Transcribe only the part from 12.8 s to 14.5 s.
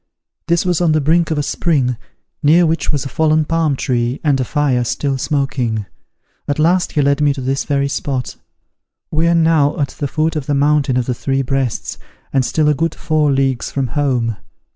four leagues from home.